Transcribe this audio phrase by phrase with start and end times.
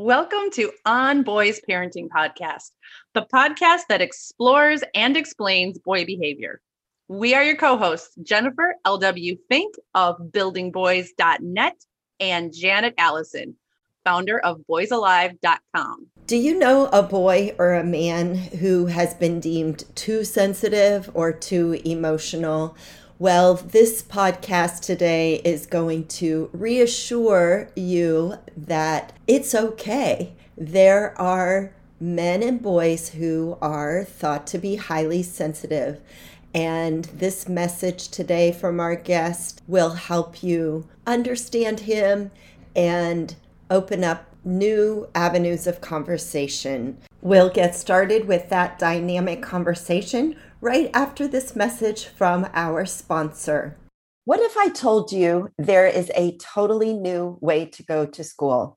[0.00, 2.70] Welcome to On Boys Parenting Podcast,
[3.14, 6.60] the podcast that explores and explains boy behavior.
[7.08, 9.36] We are your co hosts, Jennifer L.W.
[9.48, 11.84] Fink of buildingboys.net
[12.20, 13.56] and Janet Allison,
[14.04, 16.06] founder of boysalive.com.
[16.28, 21.32] Do you know a boy or a man who has been deemed too sensitive or
[21.32, 22.76] too emotional?
[23.20, 30.34] Well, this podcast today is going to reassure you that it's okay.
[30.56, 36.00] There are men and boys who are thought to be highly sensitive.
[36.54, 42.30] And this message today from our guest will help you understand him
[42.76, 43.34] and
[43.68, 46.98] open up new avenues of conversation.
[47.20, 53.76] We'll get started with that dynamic conversation right after this message from our sponsor.
[54.24, 58.76] What if I told you there is a totally new way to go to school?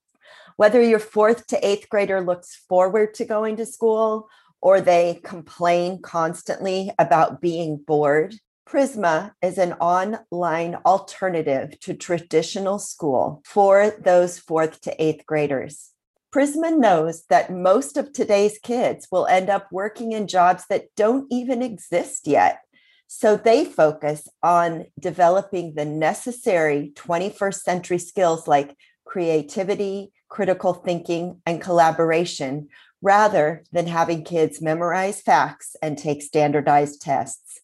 [0.57, 4.29] Whether your fourth to eighth grader looks forward to going to school
[4.61, 8.35] or they complain constantly about being bored,
[8.69, 15.90] Prisma is an online alternative to traditional school for those fourth to eighth graders.
[16.33, 21.27] Prisma knows that most of today's kids will end up working in jobs that don't
[21.29, 22.61] even exist yet.
[23.07, 31.59] So they focus on developing the necessary 21st century skills like creativity, critical thinking, and
[31.59, 32.69] collaboration,
[33.01, 37.59] rather than having kids memorize facts and take standardized tests.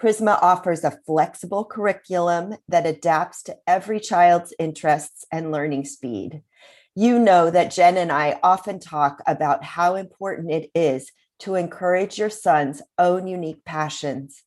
[0.00, 6.42] Prisma offers a flexible curriculum that adapts to every child's interests and learning speed
[6.98, 12.18] you know that Jen and I often talk about how important it is to encourage
[12.18, 14.42] your son's own unique passions.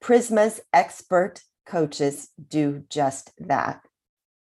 [0.00, 3.80] Prisma's expert coaches do just that.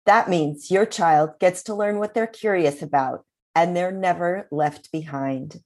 [0.07, 4.91] That means your child gets to learn what they're curious about and they're never left
[4.91, 5.61] behind.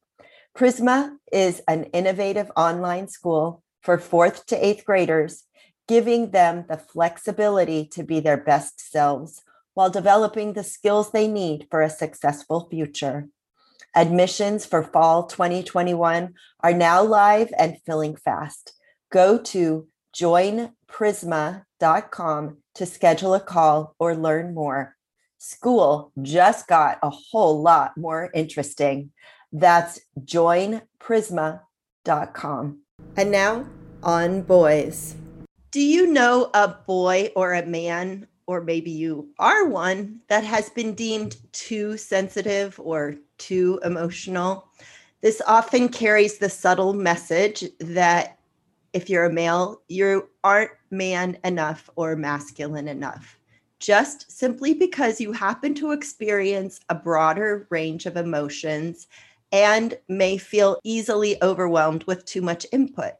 [0.58, 5.44] Prisma is an innovative online school for fourth to eighth graders,
[5.86, 9.43] giving them the flexibility to be their best selves
[9.74, 13.28] while developing the skills they need for a successful future.
[13.94, 18.72] Admissions for fall 2021 are now live and filling fast.
[19.12, 19.86] Go to
[20.16, 24.96] joinprisma.com to schedule a call or learn more.
[25.38, 29.12] School just got a whole lot more interesting.
[29.52, 32.80] That's joinprisma.com.
[33.16, 33.66] And now
[34.02, 35.14] on boys.
[35.70, 40.68] Do you know a boy or a man or maybe you are one that has
[40.70, 44.68] been deemed too sensitive or too emotional.
[45.20, 48.38] This often carries the subtle message that
[48.92, 53.38] if you're a male, you aren't man enough or masculine enough,
[53.80, 59.08] just simply because you happen to experience a broader range of emotions
[59.50, 63.14] and may feel easily overwhelmed with too much input.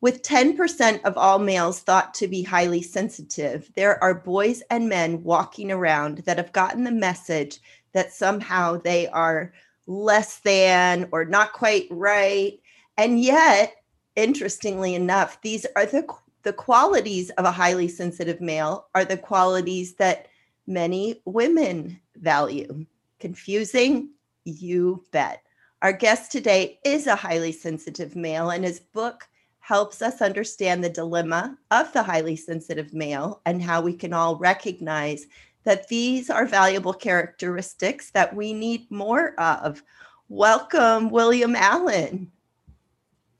[0.00, 5.22] With 10% of all males thought to be highly sensitive, there are boys and men
[5.22, 7.60] walking around that have gotten the message
[7.92, 9.52] that somehow they are
[9.86, 12.60] less than or not quite right.
[12.96, 13.76] And yet,
[14.16, 16.06] interestingly enough, these are the,
[16.42, 20.28] the qualities of a highly sensitive male are the qualities that
[20.66, 22.86] many women value.
[23.20, 24.10] Confusing?
[24.44, 25.42] You bet.
[25.82, 29.28] Our guest today is a highly sensitive male, and his book,
[29.64, 34.36] helps us understand the dilemma of the highly sensitive male and how we can all
[34.36, 35.26] recognize
[35.62, 39.82] that these are valuable characteristics that we need more of.
[40.28, 42.30] Welcome, William Allen.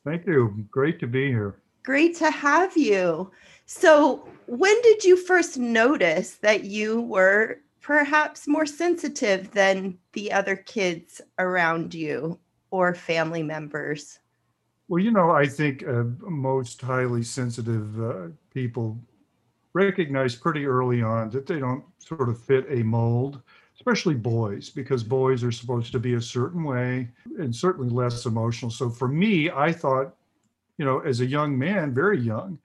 [0.03, 0.67] Thank you.
[0.71, 1.57] Great to be here.
[1.83, 3.31] Great to have you.
[3.67, 10.57] So, when did you first notice that you were perhaps more sensitive than the other
[10.57, 12.39] kids around you
[12.71, 14.21] or family members?
[14.95, 18.97] Well, you know, I think uh, most highly sensitive uh, people
[19.73, 23.43] recognize pretty early on that they don't sort of fit a mold,
[23.75, 27.11] especially boys, because boys are supposed to be a certain way
[27.41, 28.71] and certainly less emotional.
[28.71, 30.15] So for me, I thought,
[30.79, 32.57] you know, as a young man, very young,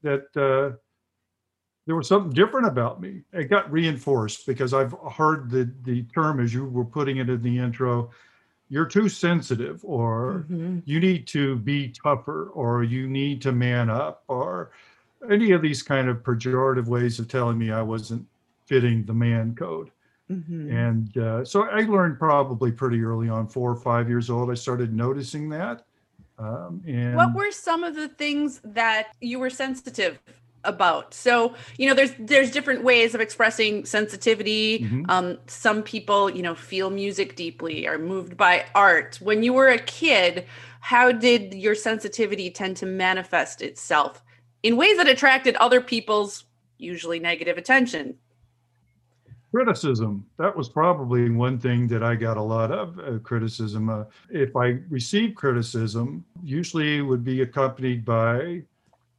[0.00, 0.78] that uh,
[1.86, 3.24] there was something different about me.
[3.34, 7.42] It got reinforced because I've heard the the term as you were putting it in
[7.42, 8.10] the intro,
[8.68, 10.82] you're too sensitive, or Mhm.
[10.84, 14.70] you need to be tougher, or you need to man up, or
[15.30, 18.26] any of these kind of pejorative ways of telling me I wasn't
[18.66, 19.90] fitting the man code.
[20.30, 20.70] Mhm.
[20.72, 24.54] And uh, so I learned probably pretty early on, four or five years old, I
[24.54, 25.84] started noticing that.
[26.38, 30.18] Um, and What were some of the things that you were sensitive
[30.64, 31.14] about?
[31.14, 34.80] So, you know, there's there's different ways of expressing sensitivity.
[34.80, 35.10] Mhm.
[35.10, 39.18] Um, some people, you know, feel music deeply, are moved by art.
[39.20, 40.46] When you were a kid,
[40.80, 44.22] how did your sensitivity tend to manifest itself
[44.62, 46.44] in ways that attracted other people's
[46.78, 48.18] usually negative attention?
[49.54, 54.02] criticism that was probably one thing that i got a lot of uh, criticism uh,
[54.30, 58.60] if i received criticism usually it would be accompanied by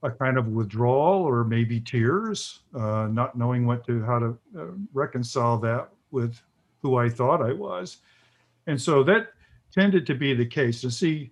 [0.06, 4.66] a kind of withdrawal or maybe tears uh, not knowing what to how to uh,
[4.94, 6.40] reconcile that with
[6.81, 7.98] who i thought i was
[8.68, 9.34] and so that
[9.72, 11.31] tended to be the case and see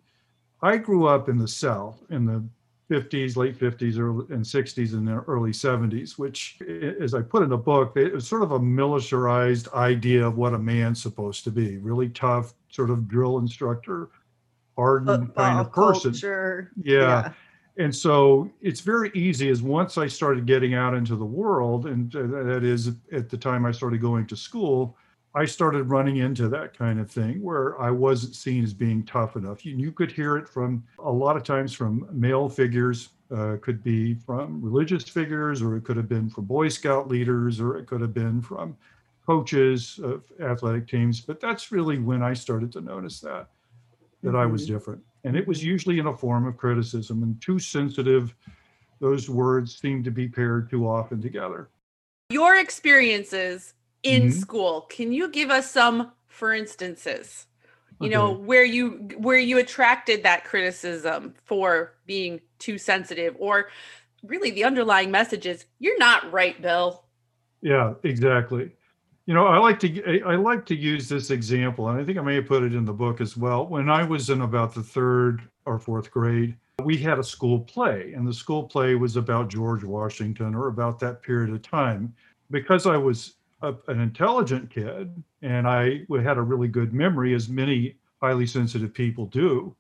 [0.62, 2.44] i grew up in the south in the
[2.90, 6.60] 50s, late 50s, early, and 60s, and the early 70s, which,
[7.00, 10.54] as I put in the book, it was sort of a militarized idea of what
[10.54, 14.10] a man's supposed to be really tough, sort of drill instructor,
[14.76, 16.12] hardened kind of person.
[16.12, 16.72] culture.
[16.84, 17.32] Yeah.
[17.78, 22.16] And so it's very easy as once I started getting out into the world, and
[22.16, 24.96] uh, that is at the time I started going to school,
[25.36, 29.36] I started running into that kind of thing where I wasn't seen as being tough
[29.36, 29.66] enough.
[29.66, 33.84] You, you could hear it from a lot of times from male figures, uh, could
[33.84, 37.88] be from religious figures, or it could have been from Boy Scout leaders, or it
[37.88, 38.78] could have been from
[39.26, 41.22] coaches of athletic teams.
[41.22, 43.48] But that's really when I started to notice that
[44.22, 45.02] that I was different.
[45.24, 48.36] And it was usually in a form of criticism and too sensitive.
[49.00, 51.70] Those words seem to be paired too often together.
[52.30, 53.74] Your experiences
[54.04, 54.34] in Mhm.
[54.34, 57.48] school, can you give us some for instances?
[58.00, 63.70] you know where you where you attracted that criticism for being too sensitive or
[64.24, 67.06] really the underlying message is you're not right bill
[67.62, 68.72] Yeah, exactly.
[69.26, 72.22] You know, I like to I like to use this example, and I think I
[72.22, 73.66] may have put it in the book as well.
[73.66, 78.14] When I was in about the third or fourth grade, we had a school play,
[78.14, 82.14] and the school play was about George Washington or about that period of time.
[82.52, 87.50] Because I was a, an intelligent kid and I had a really good memory, as
[87.50, 89.76] many highly sensitive people do,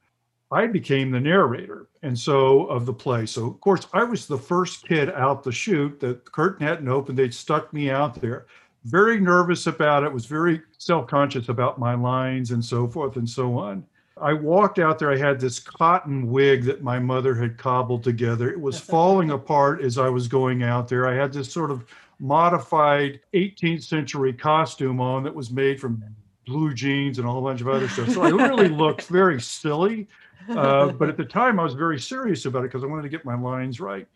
[0.51, 1.87] I became the narrator.
[2.01, 3.25] And so of the play.
[3.25, 5.99] So, of course, I was the first kid out the chute.
[5.99, 7.17] The curtain hadn't opened.
[7.17, 8.47] They'd stuck me out there.
[8.85, 13.29] Very nervous about it, was very self conscious about my lines and so forth and
[13.29, 13.85] so on.
[14.21, 15.11] I walked out there.
[15.11, 18.49] I had this cotton wig that my mother had cobbled together.
[18.49, 21.07] It was falling apart as I was going out there.
[21.07, 21.85] I had this sort of
[22.19, 26.03] modified 18th century costume on that was made from
[26.45, 28.09] blue jeans and a whole bunch of other stuff.
[28.09, 30.07] So I really looked very silly.
[30.49, 33.09] Uh, but at the time, I was very serious about it because I wanted to
[33.09, 34.07] get my lines right.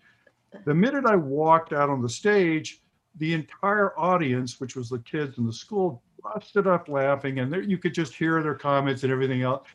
[0.65, 2.81] The minute I walked out on the stage,
[3.17, 7.61] the entire audience, which was the kids in the school, busted up laughing, and there,
[7.61, 9.67] you could just hear their comments and everything else.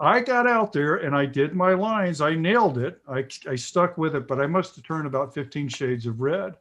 [0.00, 2.20] I got out there and I did my lines.
[2.20, 3.00] I nailed it.
[3.08, 6.56] I, I stuck with it, but I must have turned about 15 shades of red.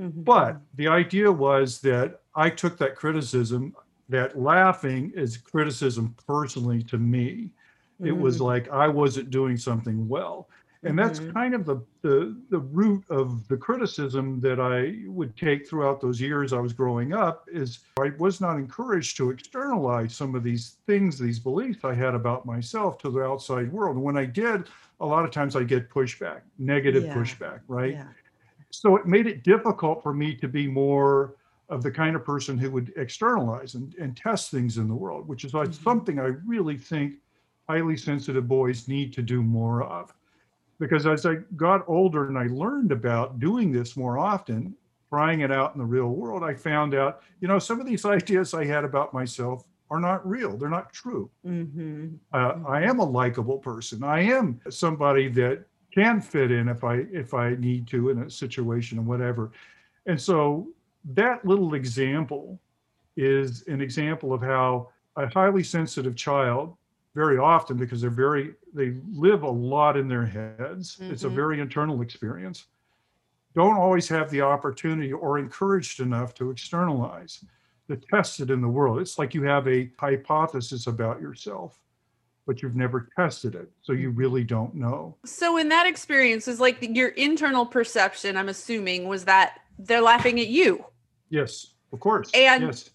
[0.00, 0.24] Mhm.
[0.24, 3.74] But the idea was that I took that criticism,
[4.08, 7.50] that laughing is criticism personally to me.
[8.00, 10.48] It was like I wasn't doing something well.
[10.84, 11.32] And that's Mhm.
[11.34, 16.20] kind of the, the the root of the criticism that I would take throughout those
[16.20, 20.76] years I was growing up is I was not encouraged to externalize some of these
[20.86, 23.96] things, these beliefs I had about myself to the outside world.
[23.96, 24.68] And when I did,
[25.00, 27.14] a lot of times I get pushback, negative Yeah.
[27.14, 27.94] pushback, right?
[27.94, 28.08] Yeah.
[28.70, 31.36] so it made it difficult for me to be more
[31.70, 35.26] of the kind of person who would externalize and, and test things in the world,
[35.26, 35.72] which is Mhm.
[35.74, 37.14] something I really think
[37.68, 40.14] highly sensitive boys need to do more of.
[40.78, 44.76] Because as I got older and I learned about doing this more often,
[45.08, 48.04] trying it out in the real world, I found out, you know, some of these
[48.04, 50.56] ideas I had about myself are not real.
[50.56, 51.30] They're not true.
[51.46, 52.18] Mhm.
[52.32, 54.04] Uh, I am a likable person.
[54.04, 58.30] I am somebody that can fit in if I if I need to in a
[58.30, 59.50] situation and whatever.
[60.06, 60.68] And so
[61.06, 62.60] that little example
[63.16, 66.76] is an example of how a highly sensitive child
[67.18, 71.34] very often because they're very they live a lot in their heads it's a Mhm.
[71.34, 72.66] very internal experience
[73.56, 77.44] don't always have the opportunity or encouraged enough to externalize
[77.88, 81.80] to test it in the world it's like you have a hypothesis about yourself
[82.46, 86.60] but you've never tested it so you really don't know so in that experience is
[86.60, 90.84] like your internal perception i'm assuming was that they're laughing at you.
[91.30, 92.30] Yes, of course.
[92.34, 92.90] And yes.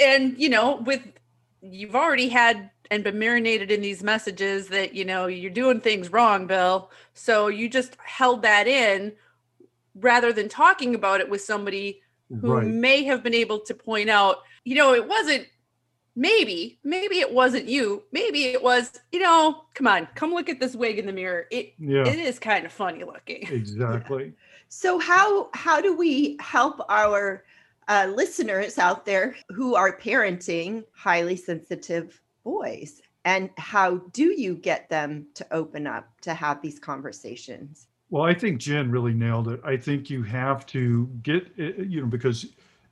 [0.00, 1.02] and you know, with
[1.60, 6.10] you've already had and been marinated in these messages that you know you're doing things
[6.10, 6.90] wrong, Bill.
[7.14, 9.12] So you just held that in
[9.94, 12.66] rather than talking about it with somebody who right.
[12.66, 15.46] may have been able to point out, you know, it wasn't
[16.14, 18.02] maybe, maybe it wasn't you.
[18.12, 21.46] Maybe it was, you know, come on, come look at this wig in the mirror.
[21.50, 22.06] It yeah.
[22.06, 23.48] it is kind of funny looking.
[23.50, 24.34] Exactly.
[24.68, 27.44] So how how do we help our
[27.88, 33.00] uh, listeners out there who are parenting highly sensitive boys?
[33.24, 37.88] And how do you get them to open up to have these conversations?
[38.10, 39.60] Well, I think Jen really nailed it.
[39.64, 42.46] I think you have to get, uh, you know, because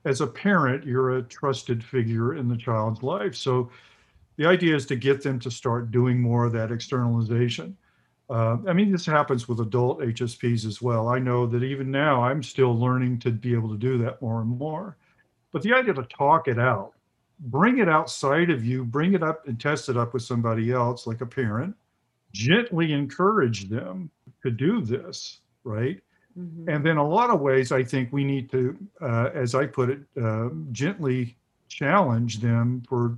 [0.05, 3.35] as a parent, you're a trusted figure in the child's life.
[3.35, 3.71] So
[4.37, 7.75] the idea is to get them to start doing more of that externalization.
[8.29, 11.07] Uh, I mean, this happens with adult HSPs as well.
[11.07, 14.41] I know that even now I'm still learning to be able to do that more
[14.41, 14.97] and more.
[15.53, 16.93] But the idea to talk it out,
[17.39, 21.07] bring it outside of you, bring it up and test it up with somebody else,
[21.07, 21.75] like a parent,
[22.33, 24.11] gently encourage them
[24.43, 26.01] to do this, right?
[26.37, 26.69] Mm-hmm.
[26.69, 29.89] And then a lot of ways, I think we need to, uh, as I put
[29.89, 31.37] it, uh, gently
[31.69, 33.17] challenge them for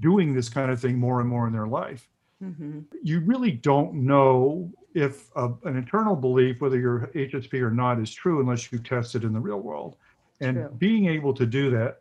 [0.00, 2.08] doing this kind of thing more and more in their life.
[2.42, 2.80] Mm-hmm.
[3.02, 8.12] You really don't know if uh, an internal belief, whether you're HSP or not, is
[8.12, 9.96] true unless you test it in the real world.
[10.40, 10.68] And true.
[10.78, 12.00] being able to do that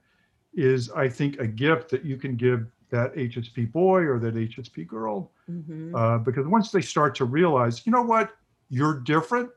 [0.54, 4.86] is, I think, a gift that you can give that HSP boy or that HSP
[4.86, 5.32] girl.
[5.50, 5.96] Mm-hmm.
[5.96, 8.32] Uh, because once they start to realize, you know what,
[8.70, 9.50] you're different,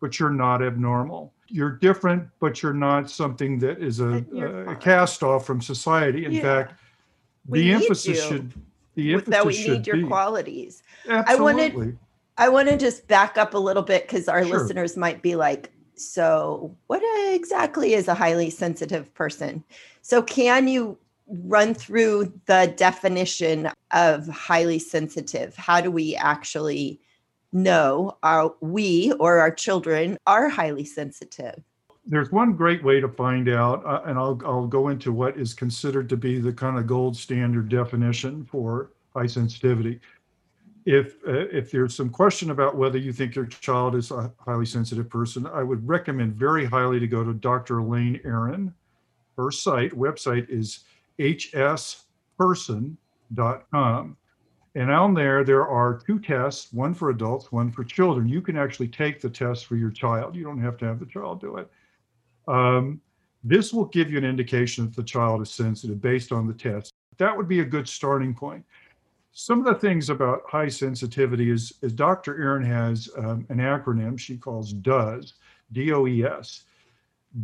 [0.00, 1.32] but you're not abnormal.
[1.48, 4.24] You're different, but you're not something that is a,
[4.68, 6.24] a cast off from society.
[6.24, 6.42] In yeah.
[6.42, 6.80] fact,
[7.46, 8.28] we the emphasis you.
[8.28, 8.52] should
[8.94, 10.04] the that we need your be.
[10.04, 10.82] qualities.
[11.08, 11.34] Absolutely.
[11.34, 11.98] I wanted
[12.38, 14.58] I want to just back up a little bit because our Sure.
[14.58, 17.02] listeners might be like, so what
[17.34, 19.62] exactly is a highly sensitive person?
[20.00, 25.54] So can you run through the definition of highly sensitive?
[25.56, 27.00] How do we actually
[27.52, 31.62] know our we or our children are highly sensitive?
[32.04, 35.54] There's one great way to find out, uh, and I'll, I'll go into what is
[35.54, 40.00] considered to be the kind of gold standard definition for high sensitivity.
[40.84, 44.66] If uh, if there's some question about whether you think your child is a highly
[44.66, 47.78] sensitive person, I would recommend very highly to go to Dr.
[47.78, 48.74] Elaine Aron.
[49.36, 50.80] Her site website is
[51.20, 52.96] hsperson.com.
[54.74, 58.28] And on there, there are two tests, one for adults, one for children.
[58.28, 60.34] You can actually take the test for your child.
[60.34, 61.70] You don't have to have the child do it.
[62.48, 63.00] Um,
[63.44, 66.92] this will give you an indication if the child is sensitive based on the test.
[67.18, 68.64] That would be a good starting point.
[69.32, 72.40] Some of the things about high sensitivity is, is Dr.
[72.40, 75.34] Aron has um, an acronym she calls DOES,
[75.72, 76.64] D-O-E-S.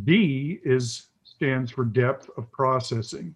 [0.03, 3.33] D is stands for depth of processing.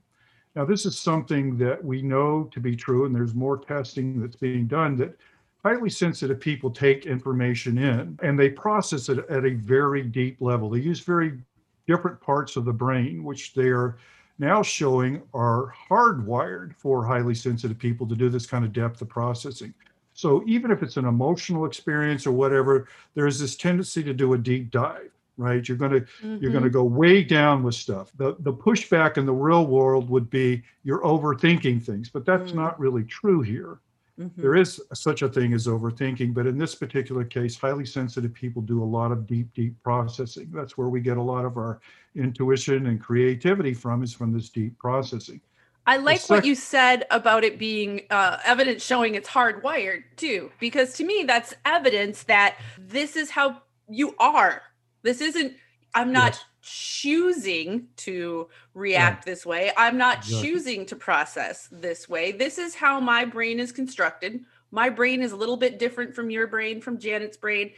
[0.56, 4.36] Now, this is something that we know to be true, and there's more testing that's
[4.36, 5.18] being done that
[5.64, 10.70] highly sensitive people take information in and they process it at a very deep level.
[10.70, 11.40] They use very
[11.88, 13.98] different parts of the brain, which they are
[14.40, 19.10] now showing are hardwired for highly sensitive people to do this kind of depth of
[19.10, 19.74] processing.
[20.14, 24.38] So even if it's an emotional experience or whatever, there's this tendency to do a
[24.38, 25.68] deep dive, right?
[25.68, 26.38] You're going to mm-hmm.
[26.42, 28.12] you're going to go way down with stuff.
[28.18, 32.60] The the pushback in the real world would be you're overthinking things, but that's mm-hmm.
[32.60, 33.80] not really true here.
[34.20, 34.42] Mm-hmm.
[34.42, 38.62] There is such a thing as overthinking, but in this particular case, highly sensitive people
[38.62, 40.52] do a lot of deep, deep processing.
[40.54, 41.82] That's where we get a lot of our
[42.16, 45.42] intuition and creativity from, is from this deep processing.
[45.88, 50.52] I like sec- what you said about it being uh, evidence showing it's hardwired too,
[50.60, 54.62] because to me, that's evidence that this is how you are.
[55.02, 55.54] This isn't,
[55.96, 59.72] I'm not yes choosing to react this way.
[59.78, 60.50] I'm not exactly.
[60.50, 62.32] choosing to process this way.
[62.32, 64.46] This is how my brain is constructed.
[64.72, 67.74] My brain is a little bit different from your brain, from Janet's brain.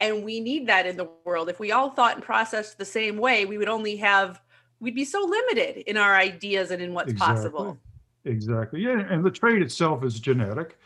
[0.00, 1.50] And we need that in the world.
[1.50, 4.40] If we all thought and processed the same way, we would only have,
[4.80, 7.34] we'd be so limited in our ideas and in what's exactly.
[7.36, 7.78] possible.
[8.24, 8.80] Exactly.
[8.80, 9.00] Yeah.
[9.00, 10.78] And the trait itself is genetic,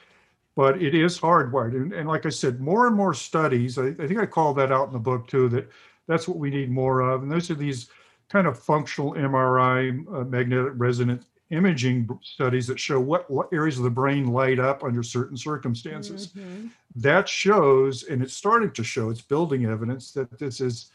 [0.56, 1.76] but it is hardwired.
[1.76, 4.72] And, and like I said, more and more studies, I, I think I called that
[4.72, 5.70] out in the book too, that
[6.06, 7.22] that's what we need more of.
[7.22, 7.88] And those are these
[8.28, 13.84] kind of functional MRI, uh, magnetic resonance imaging studies that show what, what, areas of
[13.84, 16.28] the brain light up under certain circumstances.
[16.28, 16.68] Mm-hmm.
[16.96, 20.90] That shows, and it's starting to show, it's building evidence that this is,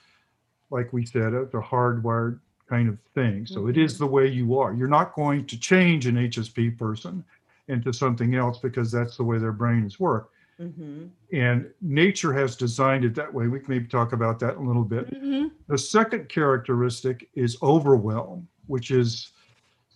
[0.69, 3.45] like we said, a, a hardwired kind of thing.
[3.45, 3.69] So mm-hmm.
[3.69, 4.03] it is mm-hmm.
[4.03, 4.73] the way you are.
[4.73, 7.23] You're not going to change an HSP person
[7.67, 10.31] into something else because that's the way their brains work.
[10.59, 11.05] Mm-hmm.
[11.33, 13.47] And nature has designed it that way.
[13.47, 15.09] We can maybe talk about that a little bit.
[15.13, 15.47] Mm-hmm.
[15.67, 19.31] The second characteristic is overwhelm, which is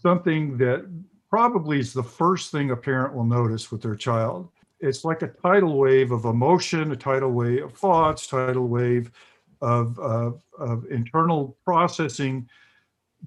[0.01, 0.85] something that
[1.29, 4.49] probably is the first thing a parent will notice with their child.
[4.79, 9.11] It's like a tidal wave of emotion, a tidal wave of thoughts, tidal wave
[9.61, 12.47] of, of, of internal processing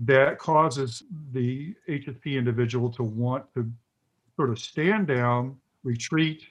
[0.03, 1.03] that causes
[1.33, 3.71] the HSP individual to want to
[4.37, 6.43] sort of stand down, retreat,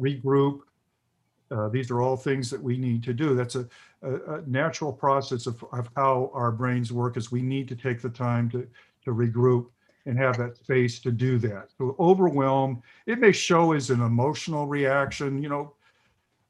[0.00, 0.60] regroup.
[1.50, 3.34] Uh, these are all things that we need to do.
[3.34, 3.68] That's a,
[4.02, 8.00] a, a natural process of, of how our brains work is we need to take
[8.00, 8.66] the time to,
[9.04, 9.66] to regroup
[10.06, 11.68] and have that space to do that.
[11.78, 15.42] So overwhelm, it may show as an emotional reaction.
[15.42, 15.74] You know,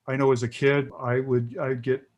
[0.06, 2.08] I know as a kid, I would I'd get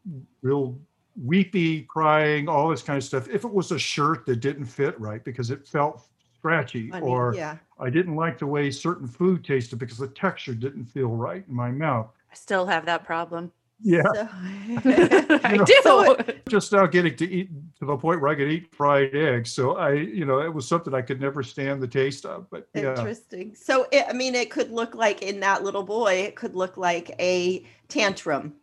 [0.42, 0.78] real
[1.22, 3.28] weepy, crying, all this kind of stuff.
[3.28, 6.08] If it was a shirt that didn't fit right because it felt
[6.46, 7.04] scratchy, Funny.
[7.06, 7.56] or yeah.
[7.78, 11.54] I didn't like the way certain food tasted because the texture didn't feel right in
[11.54, 12.08] my mouth.
[12.30, 13.50] I still have that problem.
[13.82, 14.28] Yeah, So-
[15.44, 15.74] I know, do.
[15.82, 16.16] so
[16.48, 19.52] just now getting to eat to the point where I could eat fried eggs.
[19.52, 22.48] So I, you know, it was something I could never stand the taste of.
[22.48, 23.54] But yeah, Interesting.
[23.54, 26.76] So, it, I mean, it could look like in that little boy, it could look
[26.78, 28.54] like a tantrum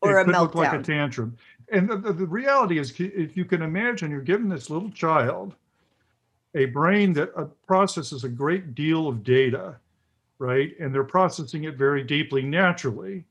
[0.00, 0.40] or it a could meltdown.
[0.40, 1.36] look like a tantrum.
[1.70, 5.54] And the, the, the reality is, if you can imagine, you're giving this little child
[6.54, 9.76] a brain that uh, processes a great deal of data,
[10.38, 10.72] right?
[10.80, 13.24] And they're processing it very deeply naturally.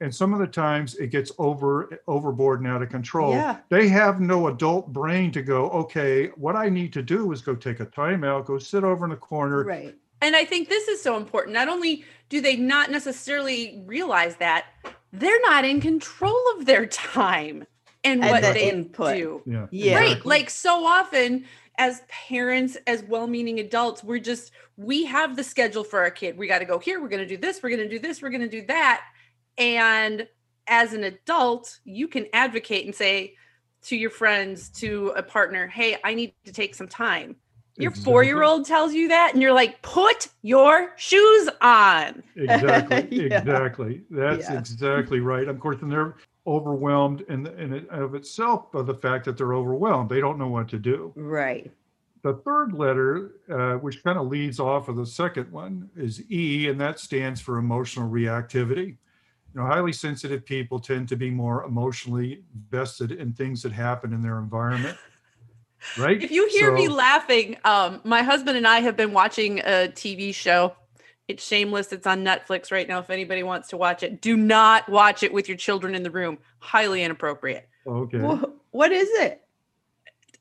[0.00, 3.32] And some of the times it gets over overboard and out of control.
[3.32, 3.58] Yeah.
[3.68, 7.54] They have no adult brain to go, okay, what I need to do is go
[7.54, 9.94] take a timeout, go sit over in the corner, right.
[10.20, 11.52] And I think this is so important.
[11.52, 14.66] Not only do they not necessarily realize that,
[15.12, 17.66] they're not in control of their time
[18.04, 19.16] and, And what the they input.
[19.16, 19.42] do.
[19.44, 19.66] Yeah.
[19.70, 19.94] Yeah.
[19.96, 20.04] Right.
[20.12, 20.28] exactly.
[20.30, 21.44] Like so often
[21.78, 26.36] as parents, as well-meaning adults, we're just we have the schedule for our kid.
[26.36, 28.22] We got to go here, we're going to do this, we're going to do this,
[28.22, 29.04] we're going to do that.
[29.58, 30.26] And
[30.66, 33.34] as an adult, you can advocate and say
[33.82, 37.36] to your friends, to a partner, "Hey, I need to take some time."
[37.76, 38.12] Your Exactly.
[38.12, 43.08] 4-year-old tells you that and you're like, "Put your shoes on." Exactly.
[43.10, 43.40] Yeah.
[43.40, 44.02] Exactly.
[44.10, 44.58] That's Yeah.
[44.58, 45.48] exactly right.
[45.48, 46.14] Of course, and they're
[46.46, 50.10] overwhelmed in, in of itself by the fact that they're overwhelmed.
[50.10, 51.12] They don't know what to do.
[51.16, 51.70] Right.
[52.22, 56.68] The third letter, uh, which kind of leads off of the second one, is E,
[56.68, 58.86] and that stands for emotional reactivity.
[58.86, 64.12] You know, highly sensitive people tend to be more emotionally vested in things that happen
[64.12, 64.96] in their environment.
[65.98, 66.22] Right?
[66.22, 70.34] If you hear me laughing, um, my husband and I have been watching a TV
[70.34, 70.74] show.
[71.26, 71.92] It's shameless.
[71.92, 72.98] It's on Netflix right now.
[72.98, 76.10] If anybody wants to watch it, do not watch it with your children in the
[76.10, 76.38] room.
[76.58, 77.68] Highly inappropriate.
[77.86, 78.18] Okay.
[78.18, 79.40] Wha- what is it?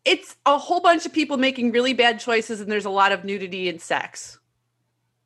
[0.03, 3.23] It's a whole bunch of people making really bad choices, and there's a lot of
[3.23, 4.39] nudity and sex.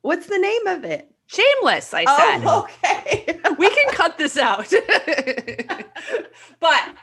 [0.02, 1.12] What's the name of it?
[1.26, 2.42] Shameless, I oh, said.
[2.46, 3.40] Oh, okay.
[3.58, 4.72] we can cut this out.
[6.60, 6.94] but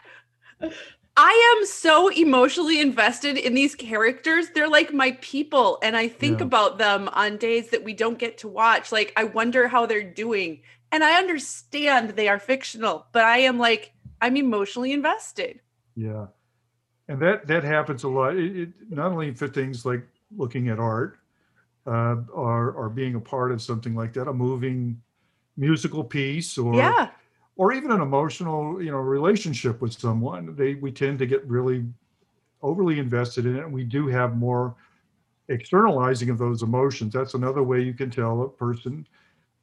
[1.18, 4.50] I am so emotionally invested in these characters.
[4.54, 5.80] They're like my people.
[5.82, 6.46] And I think Yeah.
[6.48, 8.92] about them on days that we don't get to watch.
[8.92, 10.62] Like, I wonder how they're doing.
[10.92, 15.62] And I understand they are fictional, but I am like, I'm emotionally invested.
[15.96, 16.28] Yeah,
[17.08, 18.36] and that that happens a lot.
[18.36, 21.20] It, it not only for things like looking at art,
[21.88, 25.02] uh, or or being a part of something like that, a moving
[25.58, 27.12] musical piece, or yeah.
[27.58, 30.56] Or even an emotional, you know, relationship with someone.
[30.56, 31.86] They we tend to get really
[32.62, 34.76] overly invested in it, and we do have more
[35.50, 37.14] externalizing of those emotions.
[37.14, 39.08] That's another way you can tell a person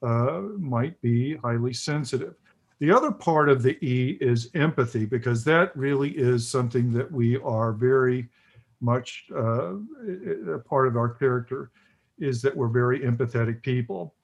[0.02, 2.34] uh, might be highly sensitive.
[2.78, 7.38] The other part of the E is empathy, because that really is something that we
[7.38, 8.28] are very
[8.80, 9.74] much uh,
[10.52, 11.70] a part of our character
[12.18, 14.14] is that we're very empathetic people.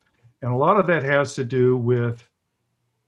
[0.42, 2.28] And a lot of that has to do with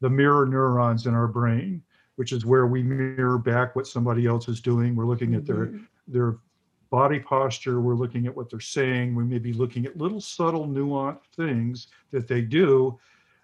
[0.01, 1.83] the mirror neurons in our brain,
[2.17, 4.95] which is where we mirror back what somebody else is doing.
[4.97, 5.87] We're looking at their Mhm.
[6.09, 6.39] their
[6.91, 10.67] body posture, we're looking at what they're saying, we may be looking at little subtle
[10.67, 12.99] nuanced things that they do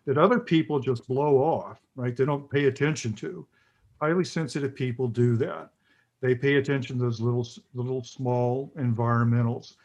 [0.05, 2.17] that other people just blow off, right?
[2.17, 3.47] They don't pay attention to.
[4.01, 5.71] Highly sensitive people do that.
[6.21, 9.77] They pay attention to those little little small environmentals.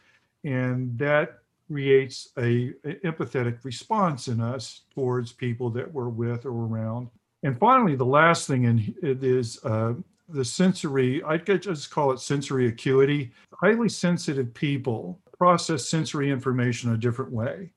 [0.44, 1.41] And that
[1.72, 7.10] creates a, a empathetic response in us towards people that we're with or around.
[7.44, 9.94] And finally, the last thing in it is uh,
[10.28, 13.32] the sensory, I could just call it sensory acuity.
[13.54, 17.72] Highly sensitive people process sensory information a different way.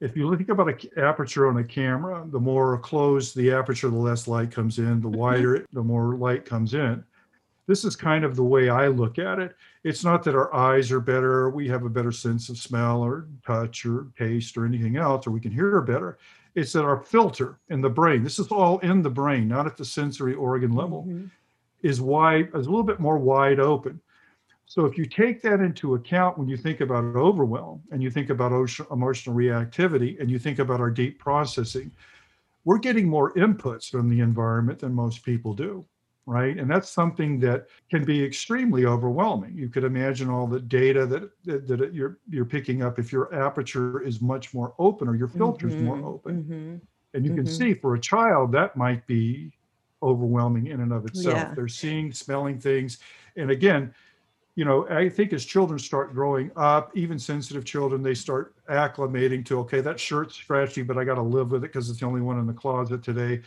[0.00, 3.96] If you think about an aperture on a camera, the more closed the aperture, the
[3.96, 5.00] less light comes in.
[5.00, 7.02] The wider it, the more light comes in.
[7.68, 9.54] This is kind of the way I look at it.
[9.84, 13.28] It's not that our eyes are better, we have a better sense of smell or
[13.46, 16.18] touch or taste or anything else, or we can hear better.
[16.54, 19.76] it's that our filter in the brain, this is all in the brain, not at
[19.76, 21.26] the sensory organ level, mm-hmm.
[21.82, 24.00] is wide, is a little bit more wide open.
[24.64, 28.30] So if you take that into account when you think about overwhelm and you think
[28.30, 28.52] about
[28.90, 31.92] emotional reactivity and you think about our deep processing,
[32.64, 35.84] we're getting more inputs from the environment than most people do
[36.28, 36.58] right?
[36.58, 39.56] And that's something that can be extremely overwhelming.
[39.56, 43.34] You could imagine all the data that that, that you're you're picking up if your
[43.34, 46.42] aperture is much more open or your filter is mm-hmm, more open.
[46.44, 46.76] mm-hmm,
[47.14, 47.44] and you mm-hmm.
[47.44, 49.50] can see for a child that might be
[50.02, 51.34] overwhelming in and of itself.
[51.34, 51.54] Yeah.
[51.54, 52.98] they're seeing smelling things.
[53.36, 53.94] And again
[54.54, 59.46] you know i think as children start growing up even sensitive children they start acclimating
[59.46, 62.06] to okay that shirt's scratchy but i got to live with it because it's the
[62.06, 63.40] only one in the closet today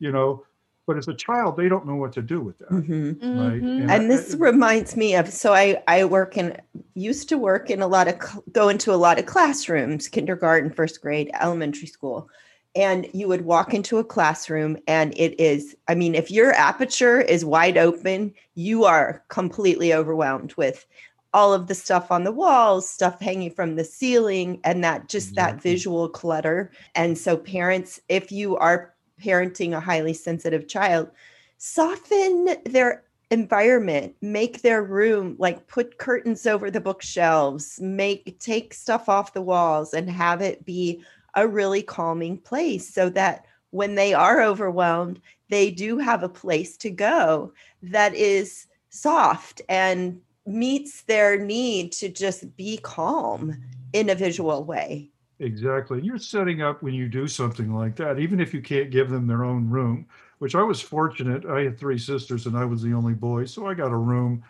[0.00, 0.42] you know
[0.86, 3.38] but as a child they don't know what to do with that mm-hmm.
[3.38, 3.82] right mm-hmm.
[3.82, 6.56] and, and this I, reminds me of so i i work in
[6.94, 8.16] used to work in a lot of
[8.52, 12.28] go into a lot of classrooms kindergarten first grade elementary school
[12.74, 17.20] and you would walk into a classroom and it is i mean if your aperture
[17.20, 20.86] is wide open you are completely overwhelmed with
[21.32, 25.30] all of the stuff on the walls stuff hanging from the ceiling and that just
[25.30, 25.56] exactly.
[25.56, 31.10] that visual clutter and so parents if you are parenting a highly sensitive child,
[31.58, 39.08] soften their environment make their room like put curtains over the bookshelves make take stuff
[39.08, 41.02] off the walls and have it be
[41.34, 46.76] a really calming place so that when they are overwhelmed they do have a place
[46.76, 47.52] to go
[47.82, 53.56] that is soft and meets their need to just be calm
[53.92, 56.00] in a visual way Exactly.
[56.02, 59.26] You're setting up when you do something like that, even if you can't give them
[59.26, 60.06] their own room,
[60.38, 61.44] which I was fortunate.
[61.44, 63.44] I had three sisters and I was the only boy.
[63.44, 64.42] So I got a room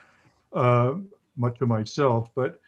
[0.53, 0.95] uh,
[1.37, 2.31] much to myself.
[2.37, 2.61] But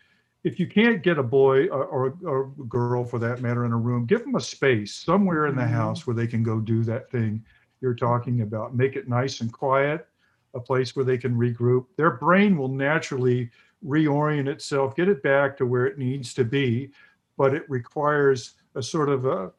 [0.42, 3.76] if you can't get a boy or, or, a girl for that matter in a
[3.76, 5.72] room, give them a space somewhere in the mm-hmm.
[5.72, 7.44] house where they can go do that thing
[7.80, 8.74] you're talking about.
[8.74, 10.08] Make it nice and quiet,
[10.54, 11.86] a place where they can regroup.
[11.96, 13.50] Their brain will naturally
[13.84, 16.90] reorient itself, get it back to where it needs to be
[17.38, 19.50] but it requires a sort of a,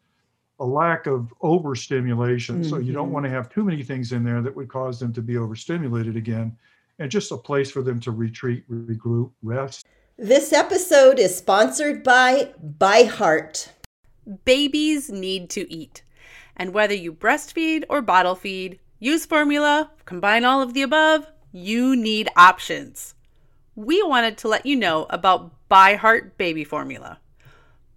[0.60, 2.60] a lack of overstimulation.
[2.60, 2.70] Mm-hmm.
[2.70, 3.14] So you don't mm-hmm.
[3.14, 6.16] want to have too many things in there that would cause them to be overstimulated
[6.16, 6.56] again,
[7.00, 9.88] and just a place for them to retreat, regroup, rest.
[10.18, 13.70] This episode is sponsored by ByHeart.
[14.44, 16.04] Babies need to eat.
[16.58, 21.96] And whether you breastfeed or bottle feed, use formula, combine all of the above, you
[21.96, 23.16] need options.
[23.76, 27.18] We wanted to let you know about ByHeart Baby Formula.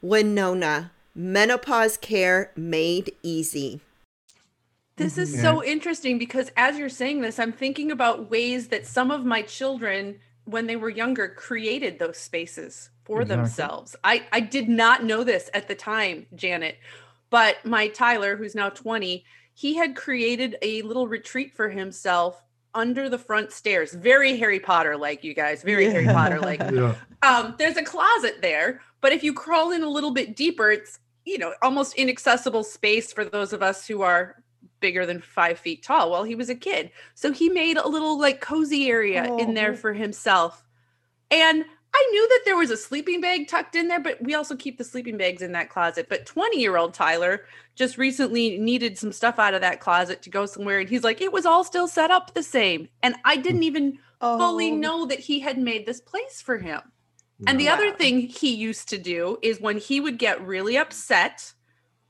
[0.00, 3.80] Winona, menopause care made easy.
[4.96, 5.42] This is yeah.
[5.42, 9.42] so interesting because as you're saying this, I'm thinking about ways that some of my
[9.42, 13.44] children, when they were younger, created those spaces for exactly.
[13.44, 13.96] themselves.
[14.02, 16.78] I, I did not know this at the time, Janet,
[17.30, 22.42] but my Tyler, who's now 20, he had created a little retreat for himself
[22.74, 23.92] under the front stairs.
[23.92, 25.92] Very Harry Potter like, you guys, very yeah.
[25.92, 26.60] Harry Potter like.
[26.72, 26.94] Yeah.
[27.22, 30.98] Um, there's a closet there, but if you crawl in a little bit deeper, it's
[31.24, 34.42] you know almost inaccessible space for those of us who are
[34.80, 36.10] bigger than five feet tall.
[36.10, 36.90] Well, he was a kid.
[37.14, 39.38] So he made a little like cozy area oh.
[39.38, 40.64] in there for himself.
[41.30, 44.54] And I knew that there was a sleeping bag tucked in there, but we also
[44.54, 46.06] keep the sleeping bags in that closet.
[46.08, 50.30] But 20 year old Tyler just recently needed some stuff out of that closet to
[50.30, 50.80] go somewhere.
[50.80, 52.88] And he's like, it was all still set up the same.
[53.02, 54.38] And I didn't even oh.
[54.38, 56.80] fully know that he had made this place for him.
[57.46, 61.52] And the other thing he used to do is when he would get really upset,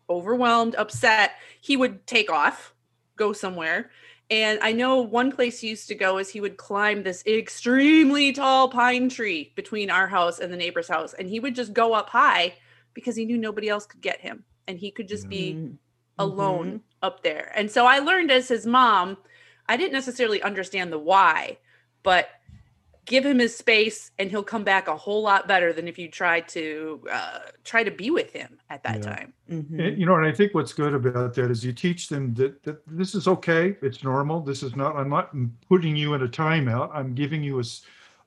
[0.09, 2.75] overwhelmed, upset, he would take off,
[3.17, 3.91] go somewhere.
[4.31, 8.33] And I know one place he used to go is he would climb this extremely
[8.33, 11.15] tall pine tree between our house and the neighbor's house.
[11.15, 12.55] And he would just go up high
[12.95, 14.45] because he knew nobody else could get him.
[14.67, 15.75] And he could just be mm-hmm.
[16.19, 16.77] alone mm-hmm.
[17.03, 17.53] up there.
[17.55, 19.19] And so I learned as his mom,
[19.67, 21.59] I didn't necessarily understand the why,
[22.03, 22.29] but
[23.09, 26.09] give him his space and he'll come back a whole lot better than if you
[26.09, 29.15] try to uh, try to be with him at that yeah.
[29.15, 29.81] time mm-hmm.
[29.81, 32.63] and, you know and i think what's good about that is you teach them that,
[32.63, 35.35] that this is okay it's normal this is not i'm not
[35.69, 37.65] putting you in a timeout i'm giving you a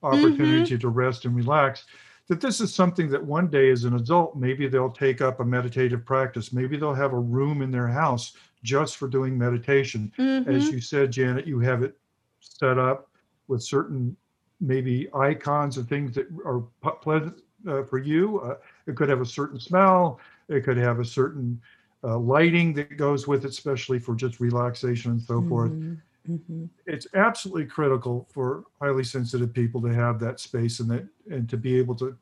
[0.03, 0.79] opportunity mm-hmm.
[0.79, 1.85] to rest and relax
[2.27, 5.45] that this is something that one day as an adult maybe they'll take up a
[5.45, 10.49] meditative practice maybe they'll have a room in their house just for doing meditation mm-hmm.
[10.49, 11.95] as you said janet you have it
[12.39, 13.09] set up
[13.47, 14.15] with certain
[14.62, 16.63] maybe icons of things that are
[17.02, 18.39] pleasant uh, for you.
[18.41, 18.56] Uh,
[18.88, 20.19] it could have a certain smell.
[20.47, 21.60] It could have a certain
[22.04, 25.50] uh, lighting that goes with it, especially for just relaxation and so mm-hmm.
[25.50, 25.71] forth.
[25.71, 26.65] Mm-hmm.
[26.86, 31.58] It's absolutely critical for highly sensitive people to have that space and that and to
[31.58, 32.15] be able to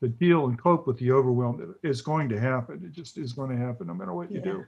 [0.00, 2.82] to deal and cope with the overwhelm that is going to happen.
[2.84, 4.38] It just is going to happen no matter what yeah.
[4.38, 4.66] you do.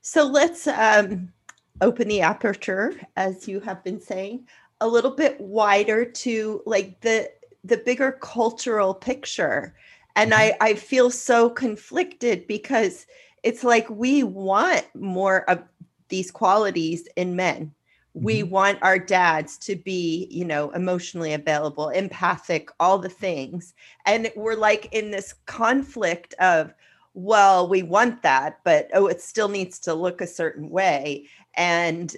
[0.00, 1.32] So let's um,
[1.80, 4.46] open the aperture, as you have been saying
[4.84, 7.30] a little bit wider to like the
[7.64, 9.74] the bigger cultural picture
[10.14, 10.52] and mm-hmm.
[10.62, 13.06] i i feel so conflicted because
[13.42, 15.62] it's like we want more of
[16.10, 17.72] these qualities in men
[18.12, 18.50] we mm-hmm.
[18.50, 23.72] want our dads to be you know emotionally available empathic all the things
[24.04, 26.74] and we're like in this conflict of
[27.14, 32.16] well we want that but oh it still needs to look a certain way and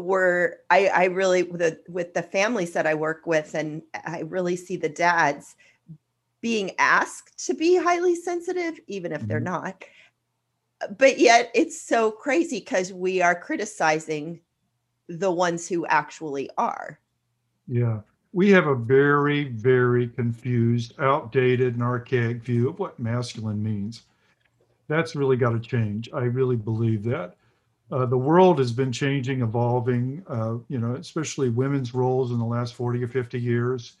[0.00, 4.20] were I, I really with the, with the families that I work with, and I
[4.20, 5.56] really see the dads
[6.40, 9.28] being asked to be highly sensitive, even if mm-hmm.
[9.28, 9.84] they're not.
[10.96, 14.40] But yet it's so crazy because we are criticizing
[15.08, 17.00] the ones who actually are.
[17.66, 18.00] Yeah.
[18.32, 24.02] We have a very, very confused, outdated, and archaic view of what masculine means.
[24.86, 26.10] That's really got to change.
[26.12, 27.37] I really believe that
[27.90, 32.44] uh, the world has been changing, evolving, uh, you know, especially women's roles in the
[32.44, 33.96] last 40 or 50 years.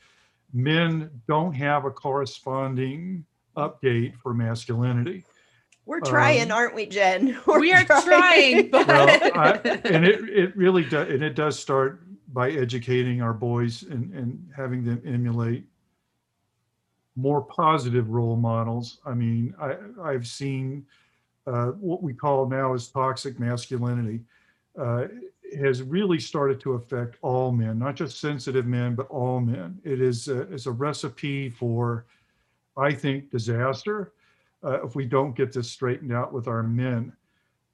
[0.52, 3.24] Men don't have a corresponding
[3.56, 5.24] update for masculinity.
[5.86, 7.38] We're trying, um, aren't we, Jen?
[7.46, 8.04] We're we are trying.
[8.04, 8.86] trying but...
[8.86, 9.52] well, I,
[9.84, 14.50] and it, it really does, and it does start by educating our boys and, and
[14.54, 15.64] having them emulate
[17.16, 18.98] more positive role models.
[19.06, 20.84] I mean, I, I've seen
[21.48, 24.20] uh, what we call now is toxic masculinity.
[24.78, 25.06] Uh,
[25.56, 29.80] has really started to affect all men, not just sensitive men, but all men.
[29.82, 32.04] It is a, is a recipe for,
[32.76, 34.12] I think, disaster
[34.62, 37.12] uh, if we don't get this straightened out with our men.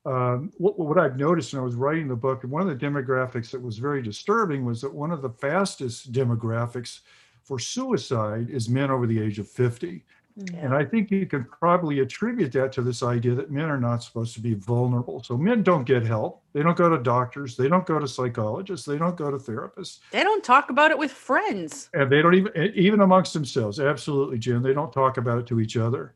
[0.06, 2.86] Um, what, what I've noticed when I was writing the book, and one of the
[2.86, 7.00] demographics that was very disturbing was that one of the fastest demographics
[7.42, 10.04] for suicide is men over the age of 50.
[10.36, 14.02] And I think you can probably attribute that to this idea that men are not
[14.02, 15.22] supposed to be vulnerable.
[15.22, 16.42] So men don't get help.
[16.52, 17.56] They don't go to doctors.
[17.56, 18.84] They don't go to psychologists.
[18.84, 20.00] They don't go to therapists.
[20.10, 21.88] They don't talk about it with friends.
[21.94, 23.78] And they don't even, even amongst themselves.
[23.78, 24.60] Absolutely, Jim.
[24.60, 26.14] They don't talk about it to each other.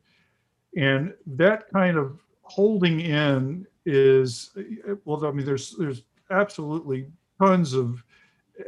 [0.75, 4.51] And that kind of holding in is,
[5.05, 7.07] well, I mean, there's, there's absolutely
[7.41, 8.03] tons of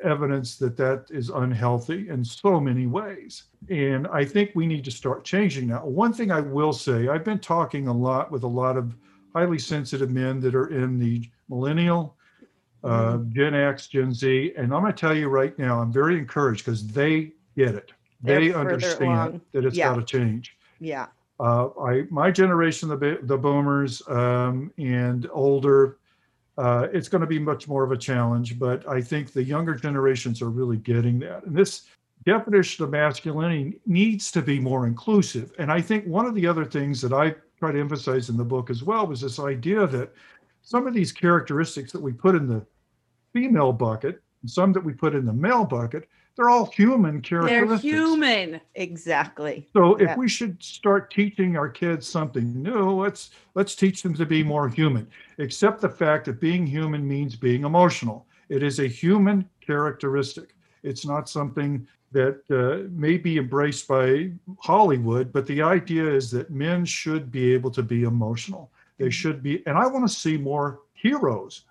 [0.04, 3.44] evidence that that is unhealthy in so many ways.
[3.70, 5.86] And I think we need to start changing now.
[5.86, 8.96] One thing I will say, I've been talking a lot with a lot of
[9.36, 12.16] highly sensitive men that are in the millennial,
[12.84, 13.32] uh, Mm-hmm.
[13.32, 16.66] Gen X, Gen Z, and I'm going to tell you right now, I'm very encouraged
[16.66, 17.92] because they get it.
[18.24, 19.94] They're They understand that it's Yeah.
[19.94, 20.58] got to change.
[20.80, 21.08] Yeah.
[21.40, 25.98] Uh, I my generation, the the boomers um, and older,
[26.58, 28.60] uh, it's going to be much more of a challenge.
[28.60, 31.46] But I think the younger generations are really getting that.
[31.46, 31.84] And this
[32.26, 35.52] definition of masculinity needs to be more inclusive.
[35.58, 38.44] And I think one of the other things that I try to emphasize in the
[38.44, 40.14] book as well was this idea that
[40.62, 42.66] some of these characteristics that we put in the
[43.34, 47.82] female bucket, and some that we put in the male bucket, they're all human characteristics.
[47.84, 48.62] They're human.
[48.76, 49.68] Exactly.
[49.74, 50.12] So Yeah.
[50.12, 54.44] if we should start teaching our kids something new, let's let's teach them to be
[54.44, 55.08] more human.
[55.40, 58.28] Accept the fact that being human means being emotional.
[58.50, 60.56] It is a human characteristic.
[60.84, 66.50] It's not something that uh, may be embraced by Hollywood, but the idea is that
[66.52, 68.72] men should be able to be emotional.
[68.98, 71.64] They should be, and I want to see more heroes,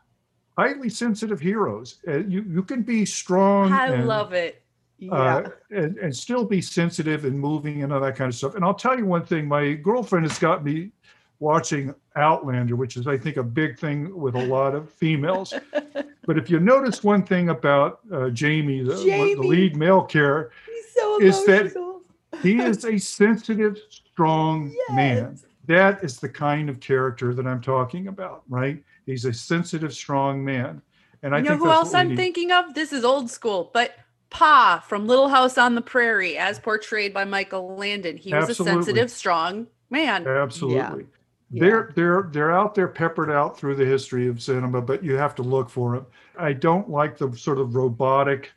[0.58, 1.98] highly sensitive heroes.
[2.06, 3.72] Uh, you you can be strong.
[3.72, 4.62] I and- love it.
[4.98, 5.12] Yeah.
[5.14, 8.54] uh, and, and still be sensitive and moving and all that kind of stuff.
[8.54, 10.90] And I'll tell you one thing: my girlfriend has got me
[11.38, 15.54] watching Outlander, which is, I think, a big thing with a lot of females.
[16.26, 20.52] but if you notice one thing about uh, Jamie, the, one- the lead male character,
[20.66, 22.00] He's so is that-
[22.42, 25.38] he is a sensitive, strong man.
[25.66, 28.82] That is the kind of character that I'm talking about, right?
[29.10, 30.80] He's a sensitive, strong man.
[31.22, 32.16] And I you know think who else I'm need.
[32.16, 32.74] thinking of?
[32.74, 33.94] This is old school, but
[34.30, 38.16] Pa from Little House on the Prairie, as portrayed by Michael Landon.
[38.16, 38.72] He was Absolutely.
[38.72, 40.26] a sensitive, strong man.
[40.26, 41.06] Absolutely.
[41.50, 41.60] Yeah.
[41.60, 45.34] They're they're they're out there peppered out through the history of cinema, but you have
[45.34, 46.06] to look for them.
[46.38, 48.52] I don't like the sort of robotic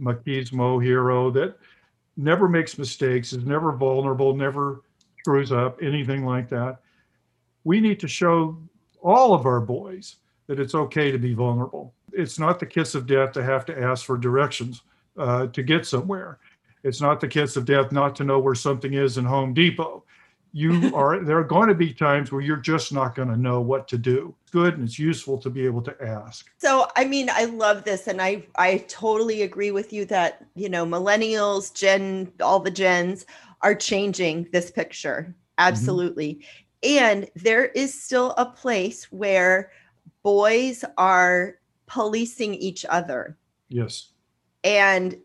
[0.00, 1.58] machismo hero that
[2.16, 4.82] never makes mistakes, is never vulnerable, never
[5.18, 6.80] screws up, anything like that.
[7.64, 8.56] We need to show
[9.02, 11.94] all of our boys that it's okay to be vulnerable.
[12.12, 14.82] It's not the kiss of death to have to ask for directions
[15.16, 16.38] uh, to get somewhere.
[16.84, 20.04] It's not the kiss of death not to know where something is in Home Depot.
[20.52, 23.60] You are there are going to be times where you're just not going to know
[23.60, 24.34] what to do.
[24.50, 26.50] Good and it's useful to be able to ask.
[26.58, 30.68] So I mean, I love this, and I I totally agree with you that you
[30.68, 33.26] know millennials, Gen, all the gens
[33.60, 35.34] are changing this picture.
[35.58, 36.40] Absolutely,
[36.82, 39.70] and there is still a place where
[40.22, 43.36] boys are policing each other,
[43.68, 44.08] yes
[44.64, 45.16] and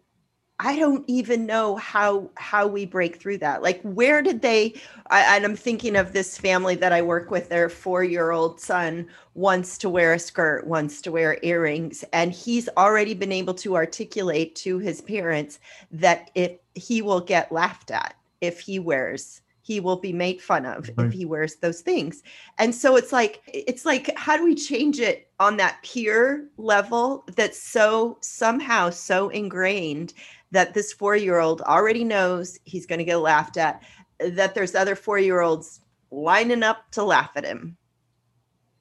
[0.59, 3.63] I don't even know how how we break through that.
[3.63, 4.75] Like, where did they?
[5.07, 7.49] I, and I'm thinking of this family that I work with.
[7.49, 12.31] Their four year old son wants to wear a skirt, wants to wear earrings, and
[12.31, 15.59] he's already been able to articulate to his parents
[15.91, 20.65] that if he will get laughed at if he wears he will be made fun
[20.65, 21.08] of Right.
[21.08, 22.21] if he wears those things.
[22.60, 27.23] And so it's like it's like how do we change it on that peer level
[27.36, 30.13] that's so somehow so ingrained
[30.52, 33.82] that this four year old already knows he's going to get laughed at
[34.19, 35.80] that there's other four year olds
[36.12, 37.76] lining up to laugh at him?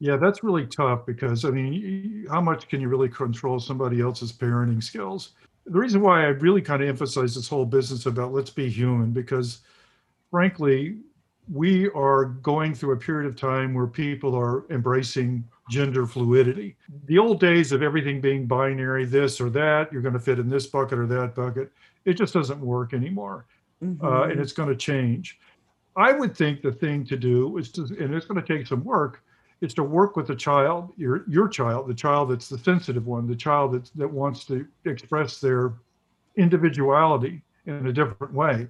[0.00, 4.32] Yeah that's really tough because i mean how much can you really control somebody else's
[4.32, 5.30] parenting skills?
[5.64, 9.12] The reason why i really kind of emphasize this whole business about let's be human
[9.12, 9.60] because
[10.32, 10.96] frankly
[11.52, 16.76] we are going through a period of time where people are embracing gender fluidity.
[17.06, 20.48] The old days of everything being binary, this or that, you're going to fit in
[20.48, 21.70] this bucket or that bucket,
[22.04, 23.46] it just doesn't work anymore.
[23.82, 24.30] Uh, Mhm.
[24.30, 25.40] and it's going to change.
[25.96, 28.84] I would think the thing to do is to, and it's going to take some
[28.84, 29.22] work,
[29.60, 33.26] is to work with the child, your your child, the child that's the sensitive one,
[33.26, 35.74] the child that that wants to express their
[36.36, 38.68] individuality in a different way,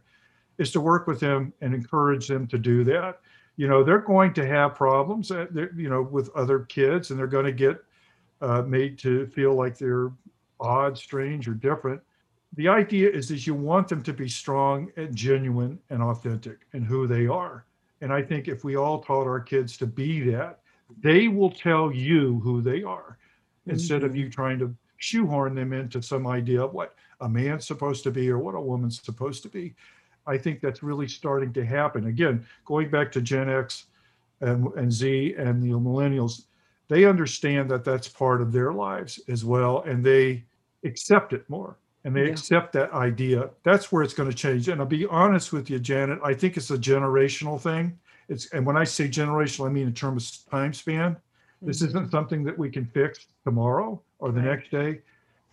[0.58, 3.20] is to work with them and encourage them to do that.
[3.56, 5.46] You know, they're going to have problems, uh,
[5.76, 7.82] you know, with other kids, and they're going to get
[8.40, 10.10] uh, made to feel like they're
[10.60, 12.00] odd, strange, or different.
[12.54, 16.84] The idea is that you want them to be strong and genuine and authentic in
[16.84, 17.64] who they are.
[18.00, 20.60] And I think if we all taught our kids to be that,
[21.00, 23.16] they will tell you who they are
[23.66, 24.16] instead of Mhm.
[24.16, 28.28] you trying to shoehorn them into some idea of what a man's supposed to be
[28.28, 29.74] or what a woman's supposed to be.
[30.26, 32.06] I think that's really starting to happen.
[32.06, 33.86] Again, going back to Gen X
[34.40, 36.42] and, and Z and the millennials,
[36.88, 40.44] they understand that that's part of their lives as well, and they
[40.84, 42.30] accept it more and they Yeah.
[42.32, 43.50] accept that idea.
[43.62, 44.68] That's where it's going to change.
[44.68, 47.96] And I'll be honest with you, Janet, I think it's a generational thing.
[48.28, 51.16] It's and when I say generational, I mean in terms of time span.
[51.64, 51.88] This Mhm.
[51.88, 54.46] isn't something that we can fix tomorrow or the Right.
[54.46, 55.00] next day.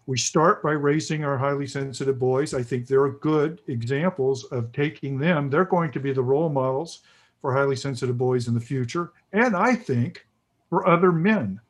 [0.09, 2.55] We start by raising our highly sensitive boys.
[2.55, 5.51] I think they're good examples of taking them.
[5.51, 7.03] They're going to be the role models
[7.41, 9.11] for highly sensitive boys in the future.
[9.33, 10.25] And I think
[10.67, 11.61] for other men.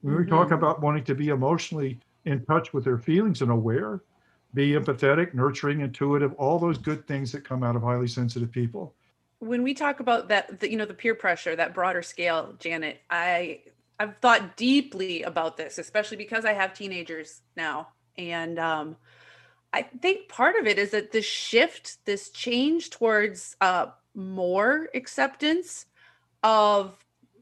[0.00, 0.54] When we talk Mhm.
[0.54, 4.00] about wanting to be emotionally in touch with their feelings and aware,
[4.54, 8.94] be empathetic, nurturing, intuitive, all those good things that come out of highly sensitive people.
[9.40, 13.00] when we talk about that the, you know the peer pressure that broader scale janet
[13.10, 13.60] i
[14.02, 17.88] i've thought deeply about this especially because i have teenagers now
[18.18, 18.96] and um
[19.72, 25.86] i think part of it is that this shift this change towards uh more acceptance
[26.42, 26.94] of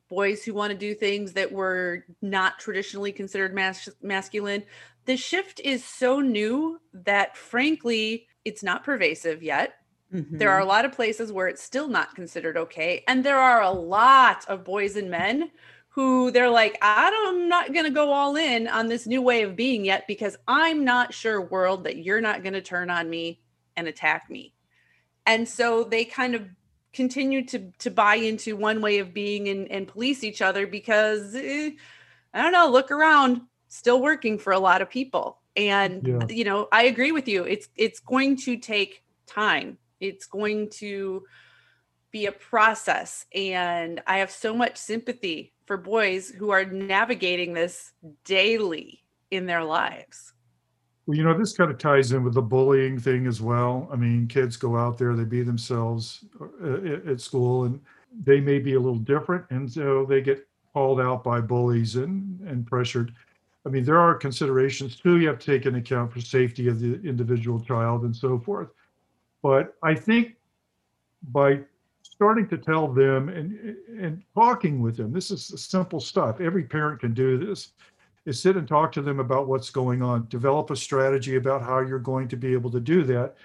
[0.08, 4.62] boys who want to do things that were not traditionally considered mas- masculine
[5.06, 9.74] the shift is so new that frankly it's not pervasive yet
[10.12, 13.04] there are a lot of places where it's still not considered okay.
[13.06, 15.50] And there are a lot of boys and men
[15.90, 19.20] who they're like, I don't, I'm not going to go all in on this new
[19.20, 22.90] way of being yet because I'm not sure, world, that you're not going to turn
[22.90, 23.40] on me
[23.76, 24.54] and attack me.
[25.26, 26.48] And so they kind of
[26.92, 31.34] continue to to buy into one way of being and, and police each other because
[31.34, 31.70] eh,
[32.34, 35.38] I don't know, look around, still working for a lot of people.
[35.56, 36.26] And Yeah.
[36.28, 37.44] you know, I agree with you.
[37.44, 39.78] It's it's going to take time.
[40.00, 41.24] It's going to
[42.10, 43.26] be a process.
[43.34, 47.92] And I have so much sympathy for boys who are navigating this
[48.24, 50.32] daily in their lives.
[51.06, 53.88] Well, you know, this kind of ties in with the bullying thing as well.
[53.92, 57.80] I mean, kids go out there, they be themselves uh, at school, and
[58.24, 62.40] they may be a little different, and so they get called out by bullies and
[62.40, 63.14] and pressured.
[63.66, 65.18] I mean, there are considerations too.
[65.18, 68.68] You have to take into account for safety of the individual child and so forth.
[69.42, 70.36] But I think
[71.32, 71.60] by
[72.20, 76.38] starting to tell them and and talking with them, this is simple stuff.
[76.38, 77.72] Every parent can do this
[78.26, 81.80] is sit and talk to them about what's going on, develop a strategy about how
[81.80, 83.36] you're going to be able to do that,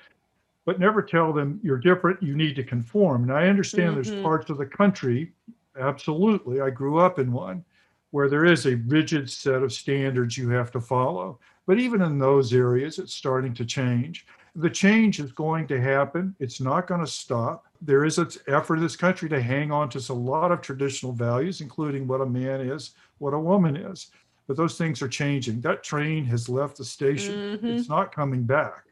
[0.66, 3.24] but never tell them you're different, you need to conform.
[3.24, 3.96] And I understand Mhm.
[3.96, 5.32] there's parts of the country,
[5.80, 7.64] absolutely, I grew up in one,
[8.12, 11.40] where there is a rigid set of standards you have to follow.
[11.66, 14.28] But even in those areas, it's starting to change.
[14.58, 16.36] The change is going to happen.
[16.40, 17.65] It's not going to stop.
[17.82, 21.12] There is an effort in this country to hang on to a lot of traditional
[21.12, 24.12] values, including what a man is, what a woman is
[24.48, 25.62] but those things are changing.
[25.62, 27.60] That train has left the station.
[27.62, 27.80] Mhm.
[27.80, 28.86] It's not coming back.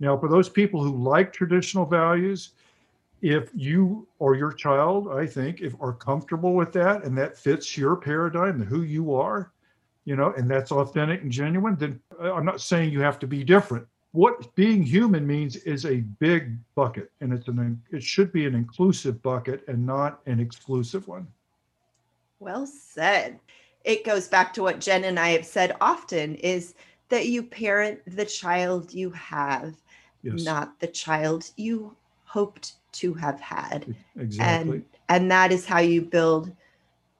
[0.00, 2.54] Now, for those people who like traditional values,
[3.20, 7.78] if you or your child, I think, if are comfortable with that and that fits
[7.78, 9.52] your paradigm and who you are,
[10.04, 13.28] you know, and that's authentic and genuine, then uh, I'm not saying you have to
[13.28, 13.86] be different.
[14.12, 18.54] What being human means is a big bucket, and it's an it should be an
[18.54, 21.26] inclusive bucket and not an exclusive one.
[22.38, 23.40] Well said.
[23.84, 26.74] It goes back to what Jen and I have said often is
[27.08, 29.74] that you parent the child you have,
[30.22, 33.94] Yes, not the child you hoped to have had.
[34.16, 34.76] exactly.
[34.76, 36.52] And and that is how you build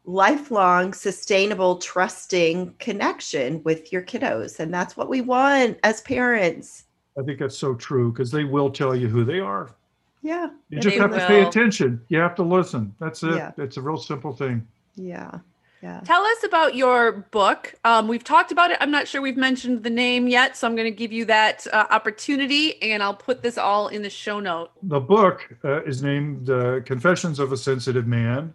[0.05, 6.84] lifelong sustainable trusting connection with your kiddos and that's what we want as parents.
[7.18, 9.74] I think that's so true because they will tell you who they are.
[10.22, 10.50] Yeah.
[10.70, 12.00] You just they have to pay attention.
[12.09, 12.94] You have to listen.
[13.00, 13.34] That's it.
[13.34, 13.53] Yeah.
[13.59, 14.66] It's a real simple thing.
[14.94, 15.38] Yeah.
[15.82, 16.00] Yeah.
[16.05, 17.74] Tell us about your book.
[17.84, 18.76] Um, we've talked about it.
[18.80, 21.66] I'm not sure we've mentioned the name yet, so I'm going to give you that
[21.72, 24.70] uh, opportunity, and I'll put this all in the show note.
[24.84, 28.55] The book uh, is named uh, Confessions of a Sensitive Man,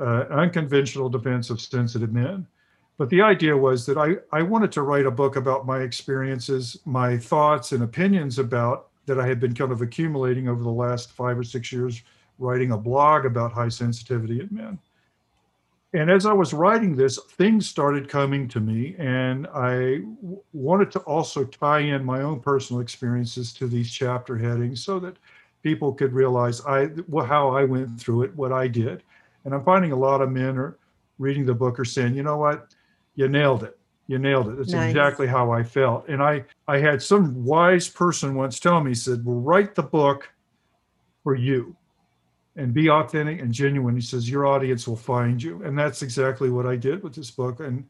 [0.00, 2.46] uh, Unconventional Defense of Sensitive Men.
[2.96, 6.78] But the idea was that I, I wanted to write a book about my experiences,
[6.84, 11.12] my thoughts and opinions about that I had been kind of accumulating over the last
[11.12, 12.02] five or six years,
[12.38, 14.78] writing a blog about high sensitivity in men.
[15.94, 20.90] And as I was writing this, things started coming to me, and I w- wanted
[20.92, 25.16] to also tie in my own personal experiences to these chapter headings so that
[25.62, 26.90] people could realize I
[27.26, 29.02] how I went through it, what I did.
[29.48, 30.76] And I'm finding a lot of men are
[31.18, 32.74] reading the book are saying, you know what,
[33.14, 33.78] you nailed it.
[34.06, 34.58] You nailed it.
[34.58, 34.90] That's Nice.
[34.90, 36.06] exactly how I felt.
[36.06, 39.82] And I, I had some wise person once tell me, he said, well, write the
[39.82, 40.30] book
[41.24, 41.74] for you
[42.56, 43.94] and be authentic and genuine.
[43.94, 45.62] He says, your audience will find you.
[45.62, 47.60] And that's exactly what I did with this book.
[47.60, 47.86] And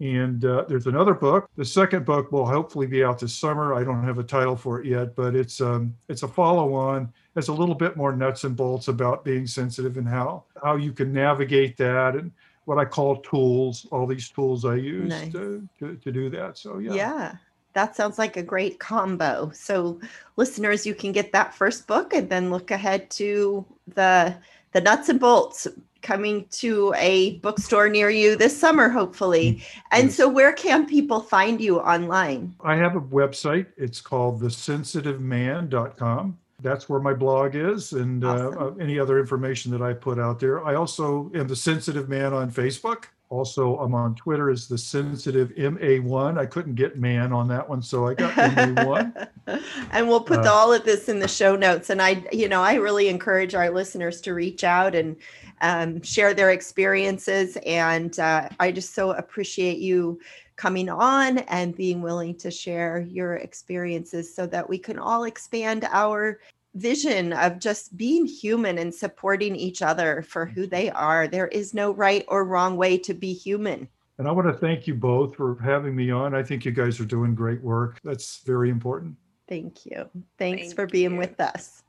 [0.00, 1.50] and uh, there's another book.
[1.56, 3.74] The second book will hopefully be out this summer.
[3.74, 7.12] I don't have a title for it yet, but it's um, it's a follow-on.
[7.36, 10.92] It's a little bit more nuts and bolts about being sensitive and how how you
[10.92, 12.32] can navigate that and
[12.64, 13.86] what I call tools.
[13.90, 15.32] All these tools I use Nice.
[15.32, 16.58] to, to to do that.
[16.58, 16.92] So yeah.
[16.94, 17.34] Yeah.
[17.72, 19.50] That sounds like a great combo.
[19.54, 20.00] So
[20.36, 23.64] listeners, you can get that first book and then look ahead to
[23.94, 24.34] the
[24.72, 25.68] the nuts and bolts
[26.02, 29.52] coming to a bookstore near you this summer, hopefully.
[29.52, 29.62] Mm,
[29.92, 30.16] and Yes.
[30.16, 32.54] so where can people find you online?
[32.64, 33.66] I have a website.
[33.76, 36.38] It's called thesensitiveman.com.
[36.62, 38.58] That's where my blog is and Awesome.
[38.58, 40.64] uh, uh, any other information that I put out there.
[40.64, 43.04] I also am the Sensitive Man on Facebook.
[43.28, 46.36] Also, I'm on Twitter as the Sensitive MA1.
[46.36, 49.28] I couldn't get man on that one, so I got MA1.
[49.92, 51.90] and we'll put Uh, all of this in the show notes.
[51.90, 55.14] And I, you know, I really encourage our listeners to reach out and
[55.60, 57.56] um, share their experiences.
[57.64, 60.18] And uh, I just so appreciate you
[60.60, 65.88] coming on and being willing to share your experiences so that we can all expand
[65.90, 66.38] our
[66.74, 70.96] vision of just being human and supporting each other for who they mm-hmm.
[70.98, 71.26] are.
[71.26, 73.88] There is no right or wrong way to be human.
[74.18, 76.34] And I want to thank you both for having me on.
[76.34, 77.98] I think you guys are doing great work.
[78.04, 79.16] That's very important.
[79.48, 80.10] Thank you.
[80.36, 81.18] Thanks Thank for being you.
[81.18, 81.82] with us.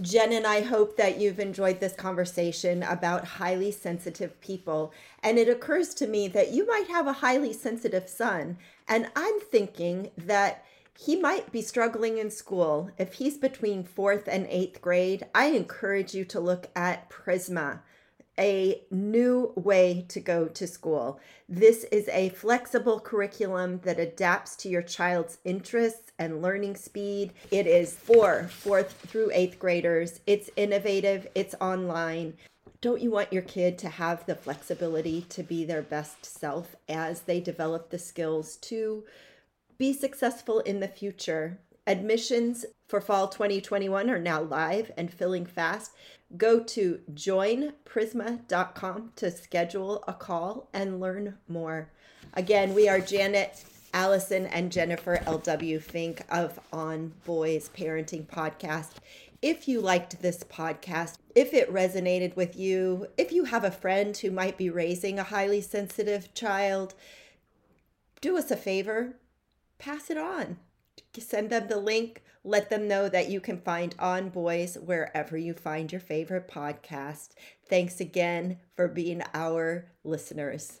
[0.00, 4.92] Jen and I hope that you've enjoyed this conversation about highly sensitive people.
[5.22, 8.56] And it occurs to me that you might have a highly sensitive son.
[8.88, 10.64] And I'm thinking that
[10.98, 12.90] he might be struggling in school.
[12.98, 17.80] If he's between fourth and eighth grade, I encourage you to look at Prisma
[18.40, 21.20] a new way to go to school.
[21.48, 27.32] This is a flexible curriculum that adapts to your child's interests and learning speed.
[27.50, 30.20] It is for fourth through eighth graders.
[30.26, 32.34] It's innovative, it's online.
[32.80, 37.22] Don't you want your kid to have the flexibility to be their best self as
[37.22, 39.04] they develop the skills to
[39.76, 41.58] be successful in the future?
[41.86, 45.92] Admissions for fall 2021 are now live and filling fast.
[46.36, 51.90] Go to joinprisma.com to schedule a call and learn more.
[52.34, 55.80] Again, we are Janet, Allison, and Jennifer L.W.
[55.80, 58.94] Fink of On Boys Parenting Podcast.
[59.42, 64.16] If you liked this podcast, if it resonated with you, if you have a friend
[64.16, 66.94] who might be raising a highly sensitive child,
[68.20, 69.16] do us a favor,
[69.78, 70.58] pass it on.
[71.18, 72.22] Send them the link.
[72.42, 77.30] Let them know that you can find On Boys wherever you find your favorite podcast.
[77.68, 80.80] Thanks again for being our listeners.